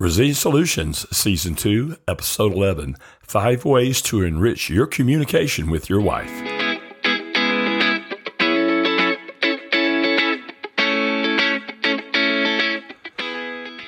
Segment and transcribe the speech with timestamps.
[0.00, 6.49] Resilient Solutions, Season 2, Episode 11 Five Ways to Enrich Your Communication with Your Wife.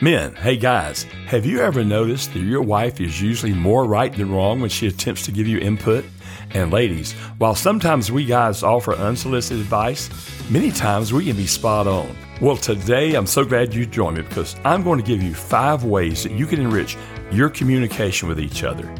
[0.02, 4.32] Men, hey guys, have you ever noticed that your wife is usually more right than
[4.32, 6.04] wrong when she attempts to give you input?
[6.50, 10.10] And ladies, while sometimes we guys offer unsolicited advice,
[10.50, 12.16] many times we can be spot on.
[12.40, 15.84] Well, today I'm so glad you joined me because I'm going to give you five
[15.84, 16.96] ways that you can enrich
[17.30, 18.92] your communication with each other.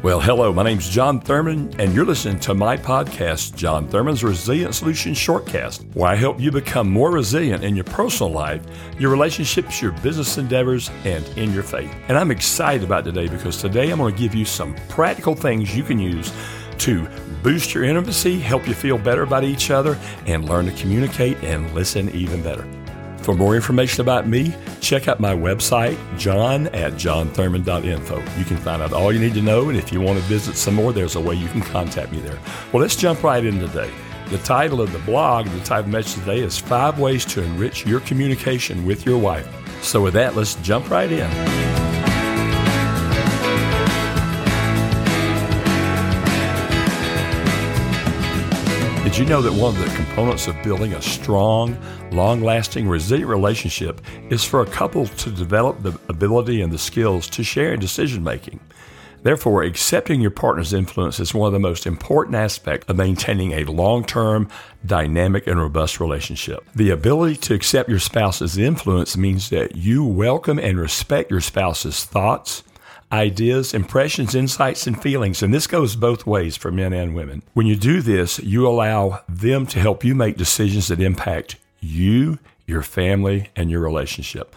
[0.00, 4.72] Well, hello, my name's John Thurman, and you're listening to my podcast, John Thurman's Resilient
[4.76, 8.62] Solutions Shortcast, where I help you become more resilient in your personal life,
[9.00, 11.92] your relationships, your business endeavors, and in your faith.
[12.06, 15.76] And I'm excited about today because today I'm going to give you some practical things
[15.76, 16.32] you can use
[16.78, 17.08] to
[17.42, 21.74] boost your intimacy, help you feel better about each other, and learn to communicate and
[21.74, 22.64] listen even better.
[23.28, 28.22] For more information about me, check out my website, john at johnthurman.info.
[28.38, 30.56] You can find out all you need to know, and if you want to visit
[30.56, 32.38] some more, there's a way you can contact me there.
[32.72, 33.90] Well, let's jump right in today.
[34.30, 37.84] The title of the blog, the title of message today is Five Ways to Enrich
[37.84, 39.46] Your Communication with Your Wife.
[39.82, 41.67] So, with that, let's jump right in.
[49.08, 51.78] Did you know that one of the components of building a strong,
[52.10, 57.26] long lasting, resilient relationship is for a couple to develop the ability and the skills
[57.28, 58.60] to share in decision making?
[59.22, 63.64] Therefore, accepting your partner's influence is one of the most important aspects of maintaining a
[63.64, 64.46] long term,
[64.84, 66.68] dynamic, and robust relationship.
[66.74, 72.04] The ability to accept your spouse's influence means that you welcome and respect your spouse's
[72.04, 72.62] thoughts,
[73.12, 75.42] ideas, impressions, insights, and feelings.
[75.42, 77.42] And this goes both ways for men and women.
[77.54, 82.38] When you do this, you allow them to help you make decisions that impact you,
[82.66, 84.54] your family, and your relationship.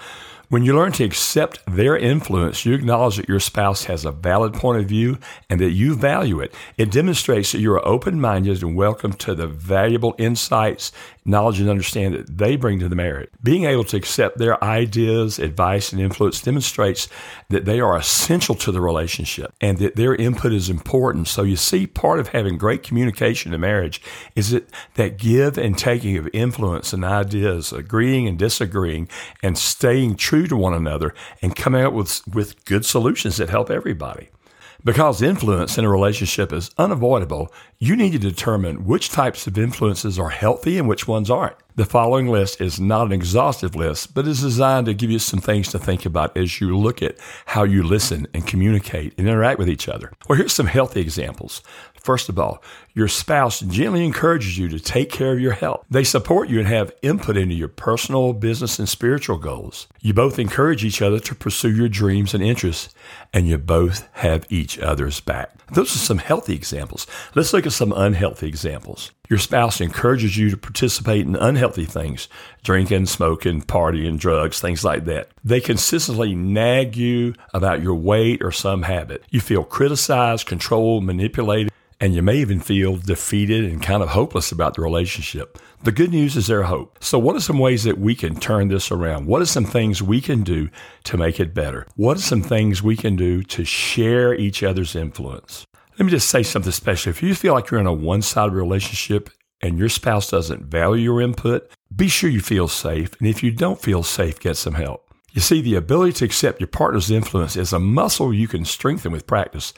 [0.52, 4.54] When you learn to accept their influence, you acknowledge that your spouse has a valid
[4.54, 5.18] point of view
[5.50, 6.54] and that you value it.
[6.78, 10.92] It demonstrates that you are open minded and welcome to the valuable insights,
[11.24, 13.30] knowledge, and understanding that they bring to the marriage.
[13.44, 17.08] Being able to accept their ideas, advice, and influence demonstrates
[17.50, 21.28] that they are essential to the relationship and that their input is important.
[21.28, 24.02] So you see, part of having great communication in marriage
[24.36, 29.08] is that, that give and taking of influence and ideas, agreeing and disagreeing,
[29.44, 33.70] and staying true to one another and coming out with, with good solutions that help
[33.70, 34.30] everybody.
[34.84, 40.18] Because influence in a relationship is unavoidable, you need to determine which types of influences
[40.18, 41.56] are healthy and which ones aren't.
[41.76, 45.40] The following list is not an exhaustive list, but is designed to give you some
[45.40, 49.60] things to think about as you look at how you listen and communicate and interact
[49.60, 50.12] with each other.
[50.28, 51.62] Well, here's some healthy examples.
[52.02, 52.64] First of all,
[52.94, 55.86] your spouse gently encourages you to take care of your health.
[55.90, 59.88] They support you and have input into your personal, business, and spiritual goals.
[60.02, 62.90] You both encourage each other to pursue your dreams and interests,
[63.32, 65.52] and you both have each other's back.
[65.68, 67.06] Those are some healthy examples.
[67.36, 69.12] Let's look at some unhealthy examples.
[69.30, 72.28] Your spouse encourages you to participate in unhealthy things,
[72.64, 75.30] drinking, smoking, partying, drugs, things like that.
[75.44, 79.24] They consistently nag you about your weight or some habit.
[79.30, 84.52] You feel criticized, controlled, manipulated, and you may even feel defeated and kind of hopeless
[84.52, 85.60] about the relationship.
[85.84, 86.98] The good news is there hope.
[87.02, 89.28] So, what are some ways that we can turn this around?
[89.28, 90.70] What are some things we can do
[91.06, 91.86] to make it better?
[91.96, 95.64] What are some things we can do to share each other's influence?
[95.98, 97.12] Let me just say something special.
[97.12, 99.30] If you feel like you're in a one sided relationship
[99.62, 103.16] and your spouse doesn't value your input, be sure you feel safe.
[103.20, 105.08] And if you don't feel safe, get some help.
[105.34, 109.12] You see, the ability to accept your partner's influence is a muscle you can strengthen
[109.12, 109.74] with practice.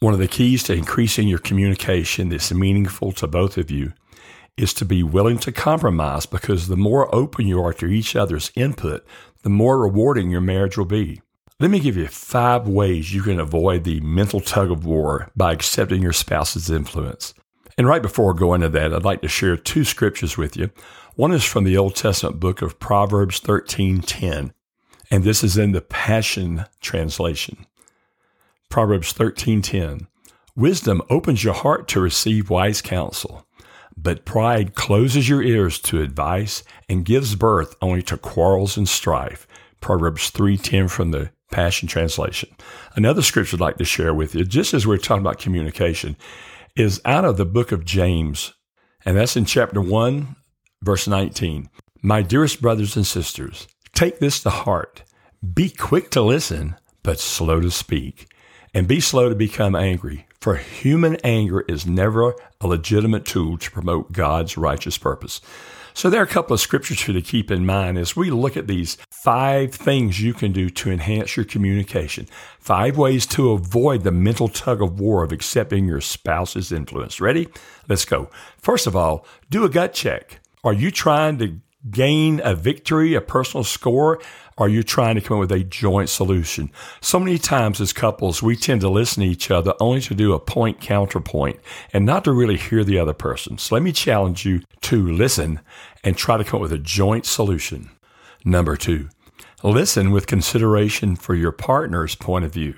[0.00, 3.94] One of the keys to increasing your communication that's meaningful to both of you
[4.56, 8.52] is to be willing to compromise because the more open you are to each other's
[8.54, 9.04] input,
[9.42, 11.20] the more rewarding your marriage will be.
[11.58, 15.52] Let me give you five ways you can avoid the mental tug of war by
[15.52, 17.34] accepting your spouse's influence.
[17.76, 20.70] And right before I go into that, I'd like to share two scriptures with you.
[21.16, 24.52] One is from the Old Testament book of Proverbs 13:10,
[25.10, 27.66] and this is in the Passion translation.
[28.70, 30.06] Proverbs 13:10.
[30.54, 33.46] Wisdom opens your heart to receive wise counsel,
[33.96, 39.46] but pride closes your ears to advice and gives birth only to quarrels and strife.
[39.80, 42.50] Proverbs 3:10 from the Passion Translation.
[42.94, 46.16] Another scripture I'd like to share with you, just as we're talking about communication,
[46.76, 48.52] is out of the book of James,
[49.04, 50.36] and that's in chapter 1,
[50.82, 51.70] verse 19.
[52.02, 55.04] My dearest brothers and sisters, take this to heart.
[55.54, 58.28] Be quick to listen, but slow to speak
[58.78, 63.72] and be slow to become angry, for human anger is never a legitimate tool to
[63.72, 65.40] promote God's righteous purpose.
[65.94, 68.30] So there are a couple of scriptures for you to keep in mind as we
[68.30, 72.28] look at these five things you can do to enhance your communication.
[72.60, 77.20] Five ways to avoid the mental tug of war of accepting your spouse's influence.
[77.20, 77.48] Ready?
[77.88, 78.30] Let's go.
[78.58, 80.38] First of all, do a gut check.
[80.62, 81.58] Are you trying to
[81.90, 84.20] gain a victory, a personal score?
[84.56, 86.70] Are you trying to come up with a joint solution?
[87.00, 90.32] So many times as couples, we tend to listen to each other only to do
[90.32, 91.60] a point counterpoint
[91.92, 93.58] and not to really hear the other person.
[93.58, 95.60] So let me challenge you to listen
[96.02, 97.90] and try to come up with a joint solution.
[98.44, 99.08] Number two,
[99.62, 102.74] listen with consideration for your partner's point of view.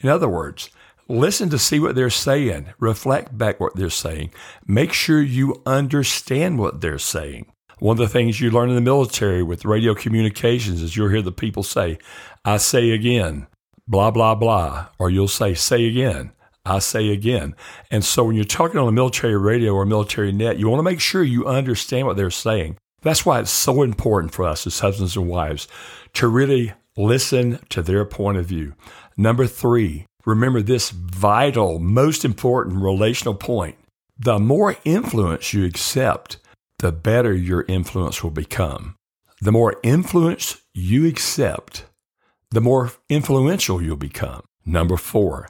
[0.00, 0.70] In other words,
[1.08, 4.32] listen to see what they're saying, reflect back what they're saying,
[4.66, 7.46] make sure you understand what they're saying.
[7.78, 11.22] One of the things you learn in the military with radio communications is you'll hear
[11.22, 11.98] the people say,
[12.44, 13.46] I say again,
[13.86, 16.32] blah, blah, blah, or you'll say, say again.
[16.66, 17.54] I say again.
[17.90, 20.90] And so when you're talking on a military radio or military net, you want to
[20.90, 22.78] make sure you understand what they're saying.
[23.02, 25.68] That's why it's so important for us as husbands and wives
[26.14, 28.74] to really listen to their point of view.
[29.16, 33.76] Number three, remember this vital, most important relational point.
[34.18, 36.38] The more influence you accept,
[36.84, 38.94] the better your influence will become.
[39.40, 41.86] The more influence you accept,
[42.50, 44.42] the more influential you'll become.
[44.66, 45.48] Number four,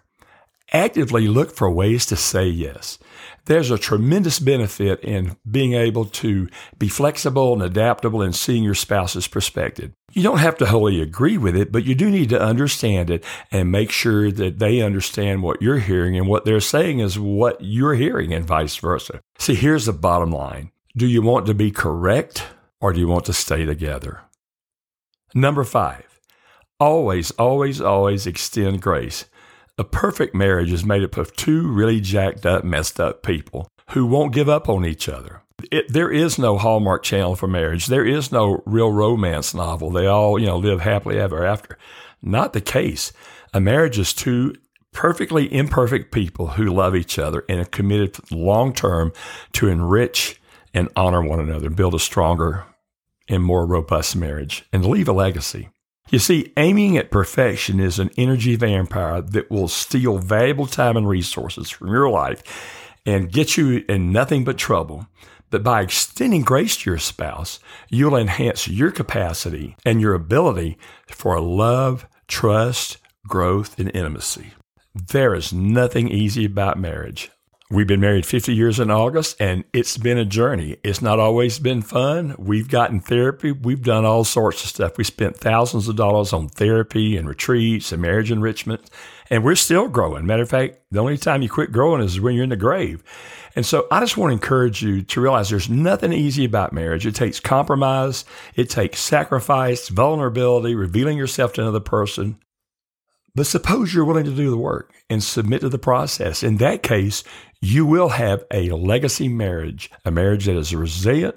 [0.73, 3.01] actively look for ways to say yes.
[3.47, 6.49] There's a tremendous benefit in being able to
[6.79, 9.91] be flexible and adaptable and seeing your spouse's perspective.
[10.13, 13.25] You don't have to wholly agree with it, but you do need to understand it
[13.51, 17.57] and make sure that they understand what you're hearing and what they're saying is what
[17.61, 19.21] you're hearing and vice versa.
[19.41, 20.71] See, here's the bottom line.
[20.97, 22.47] Do you want to be correct
[22.81, 24.21] or do you want to stay together?
[25.35, 26.21] Number five,
[26.79, 29.25] always, always, always extend grace.
[29.77, 34.07] A perfect marriage is made up of two really jacked up, messed up people who
[34.07, 35.43] won't give up on each other.
[35.73, 37.87] It, there is no Hallmark channel for marriage.
[37.87, 39.91] There is no real romance novel.
[39.91, 41.77] They all, you know, live happily ever after.
[42.23, 43.13] Not the case.
[43.53, 44.55] A marriage is two
[44.93, 49.13] perfectly imperfect people who love each other and are committed long term
[49.55, 50.41] to enrich
[50.75, 52.65] and honor one another, build a stronger
[53.29, 55.71] and more robust marriage, and leave a legacy.
[56.11, 61.09] You see, aiming at perfection is an energy vampire that will steal valuable time and
[61.09, 62.43] resources from your life
[63.07, 65.07] and get you in nothing but trouble.
[65.51, 70.77] But by extending grace to your spouse, you'll enhance your capacity and your ability
[71.09, 74.53] for love, trust, growth, and intimacy.
[74.95, 77.31] There is nothing easy about marriage.
[77.75, 80.77] We've been married 50 years in August, and it's been a journey.
[80.85, 82.37] It's not always been fun.
[82.39, 83.51] We've gotten therapy.
[83.51, 84.97] We've done all sorts of stuff.
[84.97, 88.89] We spent thousands of dollars on therapy and retreats and marriage enrichment,
[89.29, 90.25] and we're still growing.
[90.25, 93.03] Matter of fact, the only time you quit growing is when you're in the grave.
[93.57, 97.07] And so I just want to encourage you to realize there's nothing easy about marriage.
[97.07, 98.25] It takes compromise,
[98.55, 102.39] it takes sacrifice, vulnerability, revealing yourself to another person.
[103.35, 106.43] But suppose you're willing to do the work and submit to the process.
[106.43, 107.25] In that case,
[107.61, 111.35] you will have a legacy marriage, a marriage that is resilient,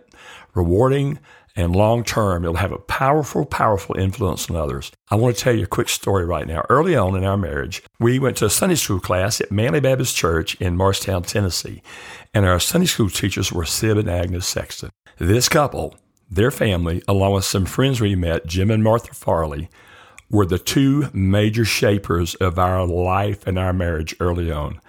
[0.53, 1.19] rewarding,
[1.55, 2.43] and long term.
[2.43, 4.91] It'll have a powerful, powerful influence on others.
[5.09, 6.63] I want to tell you a quick story right now.
[6.69, 10.15] Early on in our marriage, we went to a Sunday school class at Manley Baptist
[10.15, 11.81] Church in Morristown, Tennessee,
[12.31, 14.91] and our Sunday school teachers were Sib and Agnes Sexton.
[15.17, 15.95] This couple,
[16.29, 19.69] their family, along with some friends we met, Jim and Martha Farley,
[20.29, 24.79] were the two major shapers of our life and our marriage early on.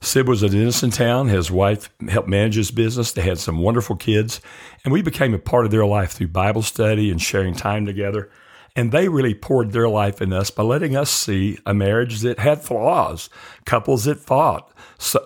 [0.00, 1.28] Sib was at Town.
[1.28, 3.12] His wife helped manage his business.
[3.12, 4.40] They had some wonderful kids,
[4.84, 8.30] and we became a part of their life through Bible study and sharing time together.
[8.76, 12.38] And they really poured their life in us by letting us see a marriage that
[12.38, 13.28] had flaws,
[13.64, 14.72] couples that fought,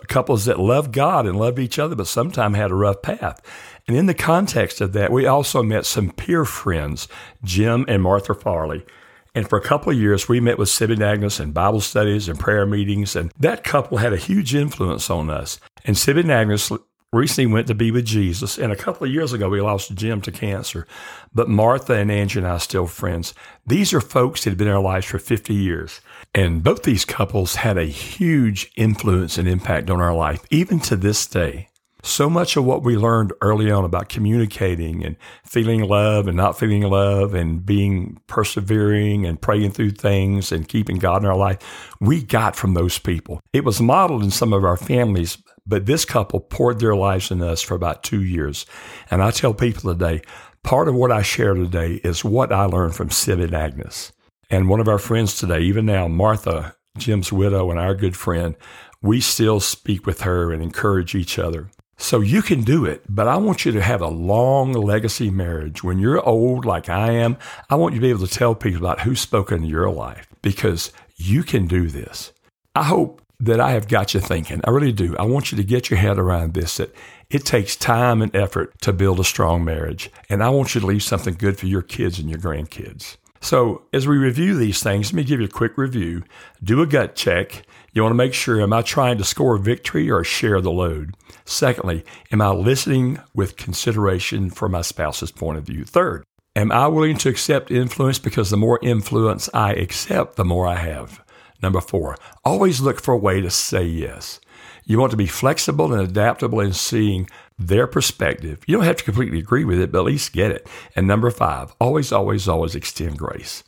[0.09, 3.43] couples that loved God and loved each other, but sometimes had a rough path.
[3.87, 7.09] And in the context of that, we also met some peer friends,
[7.45, 8.87] Jim and Martha Farley.
[9.35, 12.29] And for a couple of years, we met with Sid and Agnes in Bible studies
[12.29, 15.59] and prayer meetings, and that couple had a huge influence on us.
[15.85, 16.71] And Sid and Agnes
[17.15, 20.21] recently went to be with Jesus, and a couple of years ago, we lost Jim
[20.23, 20.87] to cancer.
[21.33, 23.33] But Martha and Angie and I are still friends.
[23.67, 26.01] These are folks that have been in our lives for 50 years.
[26.35, 30.97] And both these couples had a huge influence and impact on our life, even to
[30.97, 31.69] this day
[32.03, 36.59] so much of what we learned early on about communicating and feeling love and not
[36.59, 41.59] feeling love and being persevering and praying through things and keeping God in our life,
[42.01, 43.41] we got from those people.
[43.53, 47.41] It was modeled in some of our families, but this couple poured their lives in
[47.41, 48.67] us for about two years.
[49.11, 50.23] And I tell people today,
[50.65, 54.13] part of what I share today is what I learned from Sid and Agnes.
[54.51, 58.57] And one of our friends today, even now, Martha, Jim's widow and our good friend,
[59.01, 61.71] we still speak with her and encourage each other.
[61.97, 65.85] So you can do it, but I want you to have a long legacy marriage.
[65.85, 67.37] When you're old, like I am,
[67.71, 70.27] I want you to be able to tell people about who's spoken in your life
[70.43, 72.33] because you can do this.
[72.75, 74.61] I hope that I have got you thinking.
[74.65, 75.17] I really do.
[75.17, 76.95] I want you to get your head around this that
[77.29, 80.11] it takes time and effort to build a strong marriage.
[80.29, 83.17] And I want you to leave something good for your kids and your grandkids.
[83.43, 86.23] So, as we review these things, let me give you a quick review.
[86.63, 87.65] Do a gut check.
[87.93, 90.71] You want to make sure am I trying to score a victory or share the
[90.71, 91.17] load?
[91.45, 95.85] Secondly, am I listening with consideration for my spouse's point of view?
[95.85, 96.23] Third,
[96.55, 100.77] am I willing to accept influence because the more influence I accept, the more I
[100.77, 101.21] have?
[101.61, 104.39] Number four, always look for a way to say yes.
[104.85, 108.63] You want to be flexible and adaptable in seeing their perspective.
[108.67, 110.69] You don't have to completely agree with it, but at least get it.
[110.97, 113.63] And number five, always, always, always extend grace.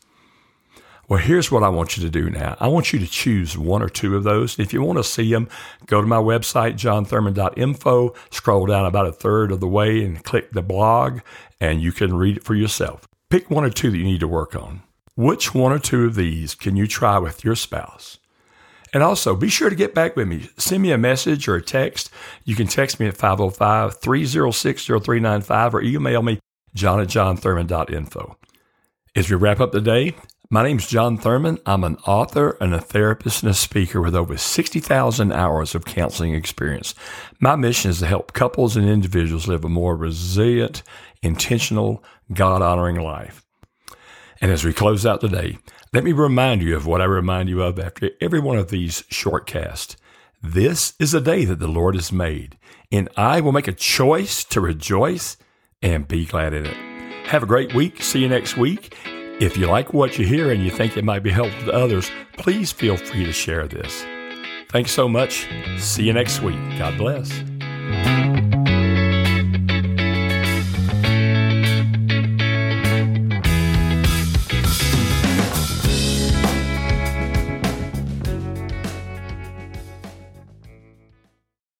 [1.07, 2.57] Well, here's what I want you to do now.
[2.61, 4.59] I want you to choose one or two of those.
[4.59, 5.49] If you want to see them,
[5.85, 10.53] go to my website, johnthurman.info, scroll down about a third of the way and click
[10.53, 11.21] the blog,
[11.61, 13.07] and you can read it for yourself.
[13.29, 14.83] Pick one or two that you need to work on.
[15.15, 18.19] Which one or two of these can you try with your spouse?
[18.95, 20.49] And also, be sure to get back with me.
[20.57, 22.11] Send me a message or a text.
[22.45, 26.39] You can text me at 505 306 0395 or email me,
[26.75, 28.39] john at johnthurman.info.
[29.17, 30.15] As we wrap up the day,
[30.49, 31.59] my name is John Thurman.
[31.67, 36.35] I'm an author and a therapist and a speaker with over 60,000 hours of counseling
[36.35, 36.95] experience.
[37.41, 40.85] My mission is to help couples and individuals live a more resilient,
[41.23, 43.45] intentional, God honoring life.
[44.41, 45.59] And as we close out today,
[45.95, 49.03] let me remind you of what I remind you of after every one of these
[49.03, 49.95] shortcasts.
[50.43, 52.59] This is a day that the Lord has made,
[52.91, 55.37] and I will make a choice to rejoice
[55.83, 56.77] and be glad in it.
[57.29, 58.03] Have a great week.
[58.03, 58.97] See you next week.
[59.41, 62.11] If you like what you hear and you think it might be helpful to others,
[62.39, 64.05] please feel free to share this.
[64.71, 65.47] Thanks so much.
[65.79, 66.59] See you next week.
[66.77, 67.54] God bless.